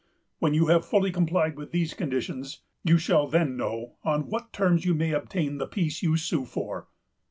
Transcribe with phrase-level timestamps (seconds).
[0.39, 4.83] When you have fully complied with these conditions, you shall then know on what terms
[4.83, 6.87] you may obtain the peace you sue for."